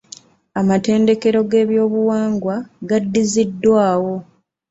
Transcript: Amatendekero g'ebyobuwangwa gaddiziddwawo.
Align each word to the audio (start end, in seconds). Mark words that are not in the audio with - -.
Amatendekero 0.59 1.39
g'ebyobuwangwa 1.49 2.55
gaddiziddwawo. 2.89 4.15